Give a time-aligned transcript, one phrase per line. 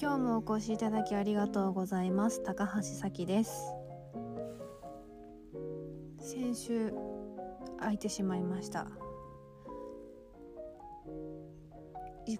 [0.00, 2.44] 今日もお越しいただきありがとうございます。
[2.44, 3.74] 高橋咲です。
[6.20, 6.94] 先週
[7.80, 8.86] 空いてしまいました。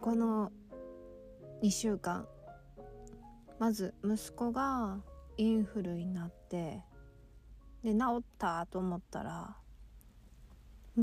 [0.00, 0.52] この
[1.64, 2.28] 2週間
[3.58, 5.00] まず息子が
[5.36, 6.84] インフルになって
[7.82, 9.56] で治ったと思ったら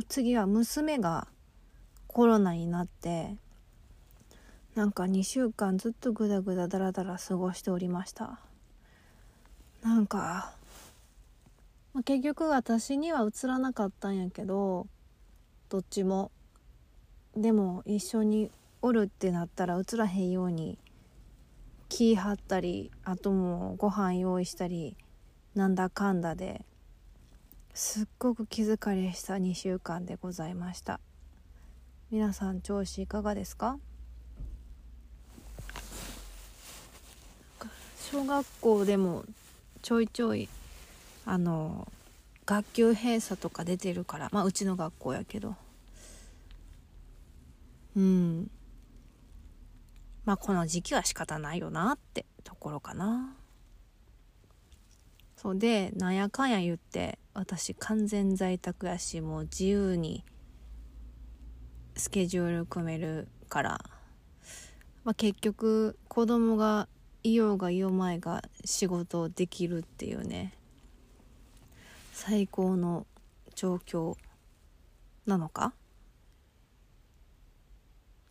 [0.07, 1.27] 次は娘が
[2.07, 3.35] コロナになって
[4.75, 8.39] なんか2週間ずっとグダグダダラダラ過ごしておりました。
[9.81, 10.53] なんか、
[11.93, 14.87] まあ、結局私には映らなかったんやけど
[15.69, 16.29] どっちも。
[17.37, 20.77] でも一緒におるってなったら映らへんように
[21.89, 24.95] 気張ったりあともうご飯用意したり
[25.53, 26.65] なんだかんだで。
[27.73, 30.99] すっごく気疲れした2週間でございました。
[32.11, 33.79] 皆さん調子いかがですか？
[38.11, 39.25] 小学校でも
[39.81, 40.47] ちょいちょい
[41.25, 41.87] あの
[42.45, 45.55] 学級閉鎖とか出てるからまあうちの学校やけど。
[47.95, 48.51] うん。
[50.23, 53.35] まあこの時期は仕方ないよなってところかな。
[55.35, 60.23] そうでなんやかんや言って私完全在宅やしもう自由に
[61.95, 63.81] スケジュール組めるから、
[65.03, 66.87] まあ、結局子供が
[67.25, 70.53] いようがいようまいが仕事できるっていうね。
[72.13, 73.07] 最高の
[73.55, 74.15] 状況
[75.25, 75.73] なのか？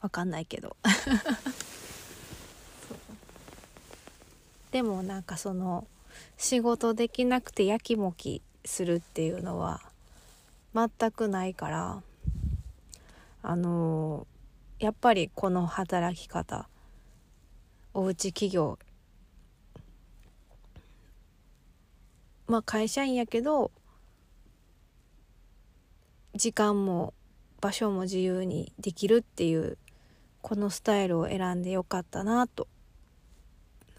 [0.00, 0.76] わかんないけど。
[4.70, 5.88] でもなんかその
[6.38, 9.82] 仕事できなくてやきもきするっていうのは
[10.72, 12.00] 全くないから
[13.42, 16.68] あのー、やっぱりこの働き方
[17.92, 18.78] おうち企業
[22.46, 23.70] まあ会社員やけど
[26.34, 27.14] 時間も
[27.60, 29.78] 場所も自由にできるっていう
[30.42, 32.68] このスタイルを選んでよかったなと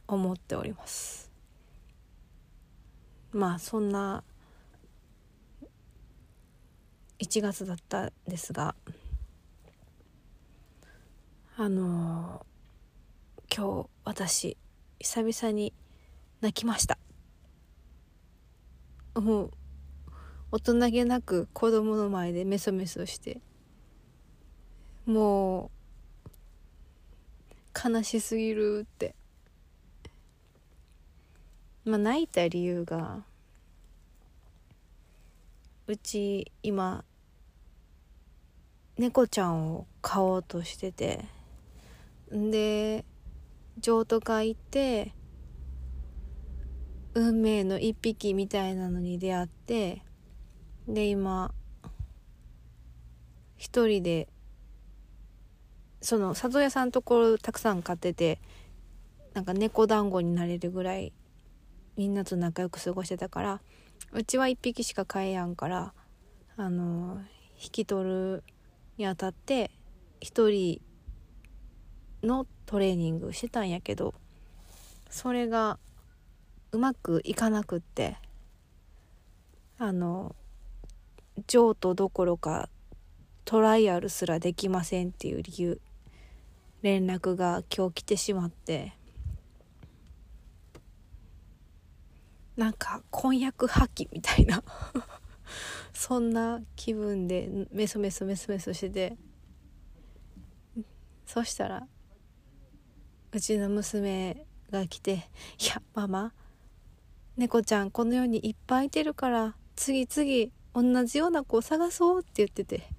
[0.08, 1.32] 思っております。
[3.32, 4.24] まあそんな
[7.20, 8.76] 1月だったんですが
[11.58, 14.58] あのー、今日私
[15.00, 15.74] 久々に
[16.42, 16.98] 泣きました。
[19.16, 19.52] もう
[20.52, 23.42] 大人げなく子供の前でメソメソして。
[25.06, 25.70] も
[27.86, 29.16] う悲しすぎるって。
[31.86, 33.24] まあ泣いた理由が
[35.88, 37.06] うち今
[38.98, 41.26] 猫ちゃんを飼おうとしてて。
[42.32, 43.06] で
[43.78, 45.14] 譲渡会行って
[47.16, 50.02] 運命の一匹みたいなのに出会って
[50.86, 51.54] で今
[53.56, 54.28] 一人で
[56.02, 58.40] その里親さんところたくさん飼ってて
[59.34, 61.14] なんか猫団子になれるぐらい
[61.96, 63.62] みんなと仲良く過ごしてたから
[64.12, 65.94] うちは1匹しか飼えやんから
[66.58, 67.22] あの
[67.64, 68.44] 引き取る
[68.98, 69.72] にあたって
[70.20, 70.82] 1人
[72.28, 74.14] のトレーニングしてたんやけど
[75.10, 75.80] それが
[76.76, 78.18] うまくいかなくって
[79.78, 80.36] あの
[81.48, 82.68] 譲渡どころか
[83.46, 85.80] トライアルすらできませんっていう理由
[86.82, 88.94] 連絡が今日来てしまって。
[92.58, 94.64] なんか婚約破棄みたいな。
[95.94, 99.18] そんな気分でメソメソメソメソしてて。
[101.26, 101.88] そしたら
[103.32, 106.34] うちの娘が来て「いやママ
[107.38, 112.90] 猫ちゃんこの世にいっぱいいてるから次々同じような子を探そう」って言ってて。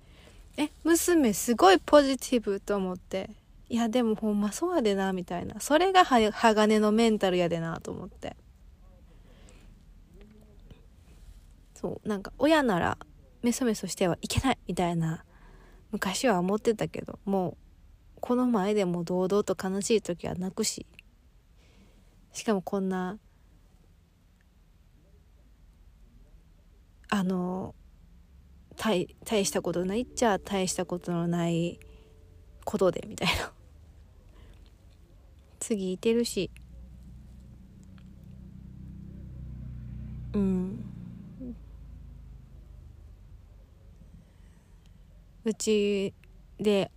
[0.59, 3.29] え娘すごいポジティブと思って。
[3.69, 5.61] いやでもほんまそうやでなみたいな。
[5.61, 8.37] それが鋼のメンタルやでなと思って。
[11.75, 12.97] そうなんか親なら
[13.43, 15.25] メソメソしてはいけないみたいな
[15.93, 17.57] 昔は思ってたけどもう
[18.21, 20.87] この前でも堂々と悲しい時は泣くし。
[22.33, 23.19] しかもこんな
[27.17, 27.75] あの
[28.77, 31.81] 大大したことないっちゃ大したことのない
[32.67, 33.53] ことでみたいな。
[35.59, 36.51] 次いてるし。
[40.35, 40.85] うん。
[45.45, 46.13] うち
[46.59, 46.91] で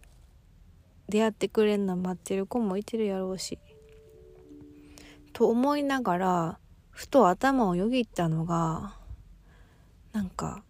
[1.08, 3.58] 出会ってくれんの待ってる子もいてるやろうし。
[5.32, 8.99] と思いながらふと頭をよぎったのが
[10.12, 10.64] なんか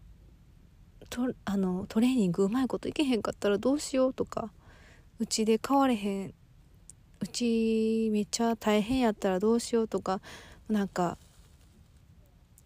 [1.10, 4.52] とあのトレーニングうまいこといけへんかったらどうしようとか
[5.20, 6.34] うちで変われへん
[7.22, 10.22] うちめっちゃ大変やったらどうしようとか
[10.70, 11.18] なんか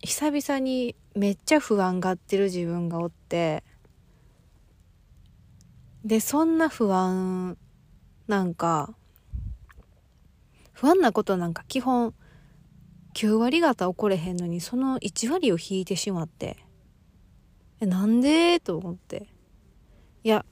[0.02, 3.64] 久々にめっちゃ不安がってる自分がおって
[6.04, 7.58] でそんな不安
[8.28, 8.94] なんか
[10.74, 12.14] 不安なことなんか基本
[13.14, 16.58] 9割方起これへんのにその1割を引いてしまって。
[17.80, 18.60] えなんで？
[18.60, 19.28] と思って。
[20.24, 20.46] いや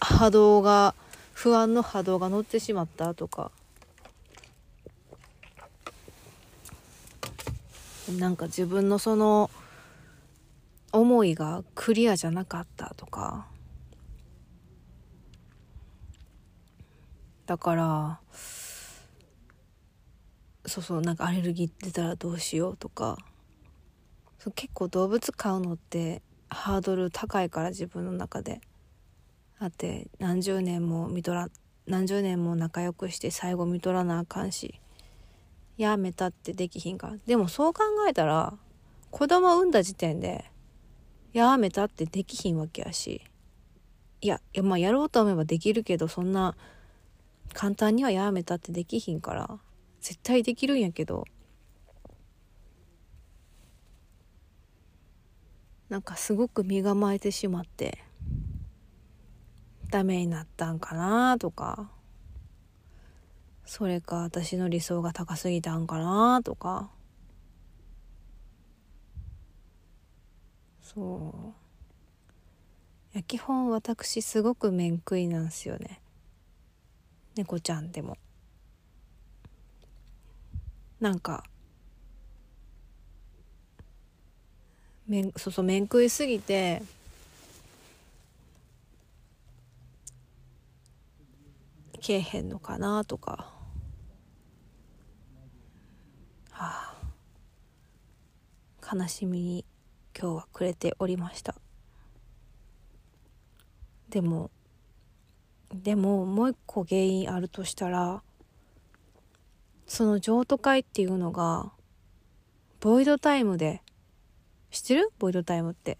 [0.00, 0.94] 波動が
[1.32, 3.50] 不安の波動が乗ってしまったとか。
[8.18, 9.50] なんか自分のその
[10.92, 13.46] 思いがクリアじゃなかったとか。
[17.46, 18.20] だから
[20.66, 23.18] そうそうなんかアレルギー出たらどうしようとか。
[24.38, 28.60] そう結構動物飼うのってハードル高いから自分の中で。
[29.58, 31.48] だって何十年も見とら
[31.86, 34.80] 何十年も仲良くして最後見とらなあかんし
[35.78, 38.52] やめたってできひんかでもそう考えたら
[39.10, 40.50] 子供産んだ時点で
[41.32, 43.22] やめたってできひんわけやし。
[44.22, 46.56] いやいやまあやろうと思えばできるけどそんな
[47.52, 49.58] 簡単にはやめたってできひんから。
[50.06, 51.24] 絶対できるんやけど。
[55.88, 58.04] なんかすごく身構えてしまって
[59.90, 61.90] ダメになったんかなとか。
[63.64, 66.88] それか私の理想が高すぎたんかなとか。
[70.82, 71.52] そ
[73.12, 73.18] う。
[73.18, 76.00] や基本私すごく面食いなんすよね。
[77.34, 78.16] 猫ちゃんでも。
[81.00, 81.44] なんか
[85.06, 86.82] 面そうそう面食いすぎて
[92.00, 93.52] けえへんのかなとか。
[96.52, 96.94] は
[98.80, 98.94] あ。
[98.94, 99.64] 悲しみに
[100.16, 101.56] 今日は暮れておりました。
[104.08, 104.50] でも
[105.74, 108.22] でももう一個原因あるとしたら
[109.86, 111.72] その譲渡会っていうのが
[112.80, 113.82] ボイドタイムで。
[114.70, 115.12] 知ってる？
[115.18, 115.96] ボイドタイムって。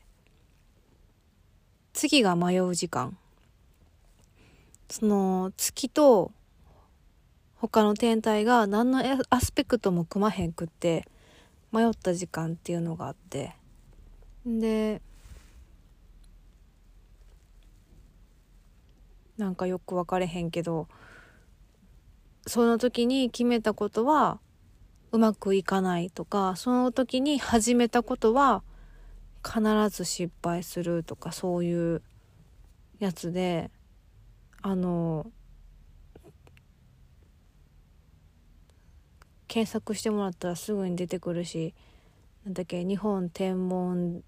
[1.92, 3.16] 次が迷う時間。
[4.90, 6.32] その月と
[7.54, 11.08] 他の天体が何のアスペクトも組まへんくって
[11.72, 13.54] 迷った時間っていうのがあって。
[14.44, 15.00] で
[19.38, 20.88] なんかよく分かれへんけど
[22.46, 24.38] その時に決めたことは
[25.12, 28.62] うまくいかないとかその時に始めたことは
[29.44, 29.60] 必
[29.90, 32.02] ず失敗するとかそういう
[32.98, 33.70] やつで
[34.62, 35.30] あの
[39.48, 41.74] 検索してもらったらすぐに出てくるし
[42.44, 44.22] なんだっけ日本天文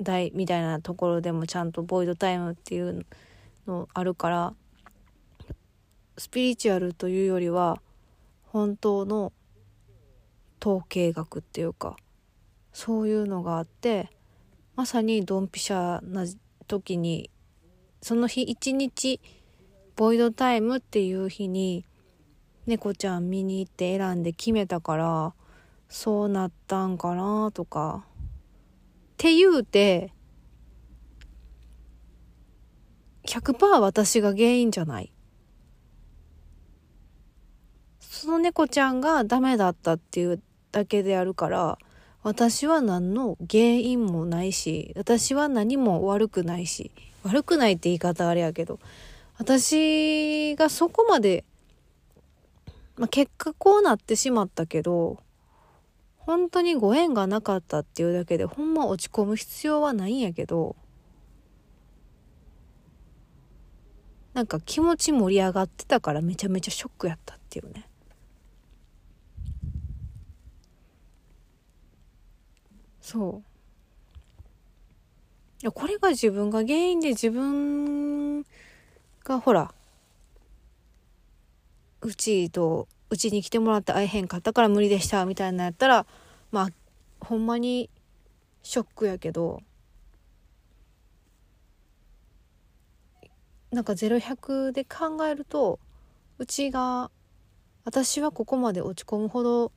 [0.00, 3.04] 台みたいなところでもちゃんとボイドタイムっていう
[3.66, 4.54] のあるから
[6.18, 7.80] スピリチュアルというよりは
[8.42, 9.32] 本当の
[10.60, 11.96] 統計学っていうか
[12.72, 14.10] そういうのがあって
[14.74, 16.24] まさにドンピシャな
[16.66, 17.30] 時に
[18.02, 19.20] その日一日
[19.96, 21.84] ボイドタイムっていう日に
[22.66, 25.34] 猫ちゃん見に行って選んで決めたから
[25.88, 28.10] そうなったんかなとかっ
[29.16, 30.12] て言うて
[33.24, 35.12] 100%私が原因じゃない。
[38.28, 41.78] その猫ちゃんがダメだったっていうだけであるから
[42.22, 46.90] 私は何の原因もないし私は何も悪くないし
[47.22, 48.80] 悪くないって言い方あれやけど
[49.38, 51.42] 私がそこまで、
[52.98, 55.22] まあ、結果こうなってしまったけど
[56.18, 60.76] 本当にご縁がなかったっていうだけでほんま落ち込む必要はないんやけど
[64.34, 67.87] なんか気持ち盛り上がってたからめちゃめちゃショックやったっていうね。
[73.08, 73.42] そ
[75.64, 75.72] う。
[75.72, 78.42] これが自分が原因で自分
[79.24, 79.72] がほら
[82.02, 86.06] うちとうちに来てもらって会えへんかったから無理でしたみたいなやったら
[86.52, 86.68] まあ
[87.20, 87.88] ほんまに
[88.62, 89.62] ショックやけど
[93.72, 95.80] なんか0100で考えると
[96.36, 97.10] うちが
[97.84, 99.72] 私はここまで落ち込むほど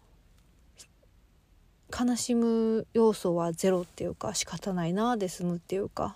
[1.92, 6.16] 悲しむ要素はゼロっていうか仕方ないなで済むっていうか。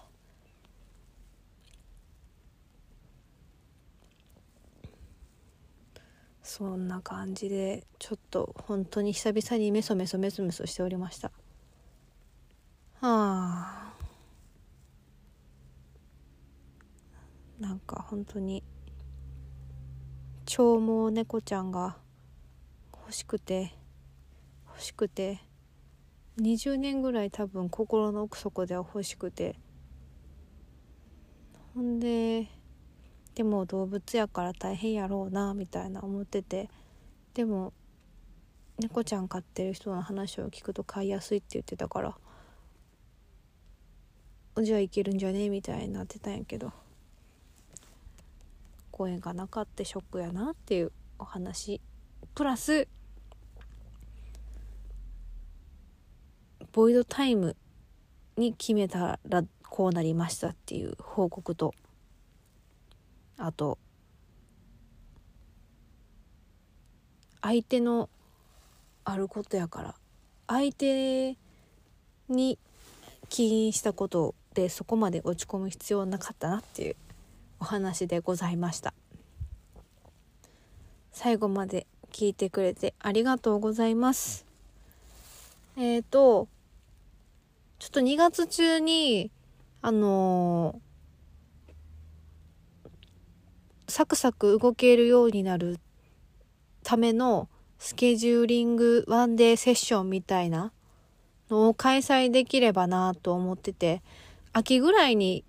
[6.44, 11.32] そんな感じでちょっと本当に久々にメソメソメソメソしておりました。
[13.02, 13.94] はあ。
[17.60, 18.64] なんか本当に
[20.46, 21.98] 長毛猫ちゃんが
[22.94, 23.74] 欲しくて
[24.68, 25.40] 欲しくて。
[26.38, 29.56] 20年ぐらい多分心の奥底では欲しくて。
[31.74, 32.48] ほんで
[33.36, 36.70] でも動物やから大変やろうなみたいな思ってて。
[37.34, 37.74] でも
[38.78, 42.18] 猫ちゃん飼ってる人の話を聞くと飼いやすいって言ってたから。
[44.62, 46.72] じゃあいけるんじゃねみたいになってたんやけど。
[48.92, 51.82] 声がなかってショックやなっていうお話。
[52.34, 52.88] プラス
[56.76, 57.56] ボイドタイム
[58.36, 61.74] に決めたらこうなりましたっていう報告と
[63.38, 63.78] あと
[67.42, 68.10] 相手の
[69.06, 69.96] あることやから
[70.48, 71.38] 相手
[72.28, 72.60] に
[73.30, 76.98] 起因したことでそこまで落ち込む必要なかったなっていう
[77.62, 78.94] お話でございました。
[81.14, 84.46] 最後まで聞いてくれてありがとうございます。
[85.78, 86.50] えっ、ー、と
[87.80, 89.32] ちょっと2月中に
[89.82, 90.82] あの
[93.88, 95.80] サクサク動けるようになる
[96.84, 100.72] ためのスケジューリングワンデーセッションみたいな
[101.50, 104.02] のを開催できればなと思ってて
[104.54, 105.44] 秋ぐらいに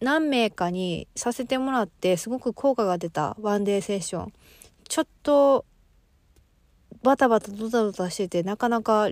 [0.00, 4.32] 何名かにさせてもらってすごく効果が出たワンデーセッション。
[4.88, 5.64] ちょっと
[7.02, 9.08] バタバタドタドタしててなかなか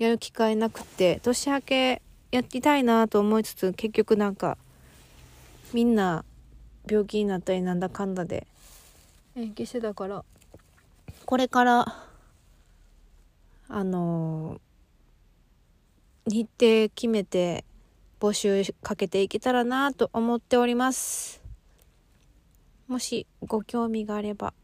[0.00, 2.02] やる機会なくて年明け
[2.32, 4.56] やりたいなと思いつつ結局なんか
[5.74, 6.24] みんな
[6.88, 8.46] 病気になったりなんだかんだで
[9.36, 10.24] 延期してたから。
[11.26, 11.96] これから
[13.68, 17.66] あのー、日程決めて
[18.20, 21.42] 募集かけていけたらなと思っております。
[22.88, 24.54] もしご興味があれば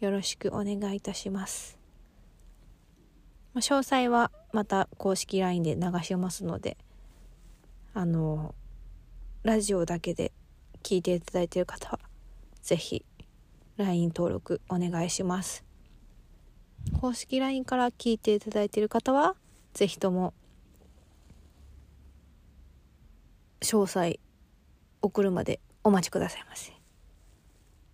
[0.00, 1.77] よろしくお願いいたします
[3.58, 6.76] 詳細はまた公式 LINE で流しますので
[7.94, 8.54] あの
[9.42, 10.32] ラジオだけで
[10.82, 12.00] 聞いていただいている方は
[12.62, 13.04] 是非
[13.76, 15.64] LINE 登録お願いします。
[17.00, 19.36] 公式 LINE から聞いていただいている方は
[19.74, 20.34] 是非とも
[23.60, 24.18] 詳細
[25.02, 26.72] 送るまでお待ちくださいませ。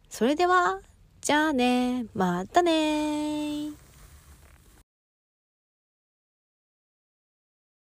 [0.09, 0.81] それでは
[1.21, 3.84] じゃあねまたね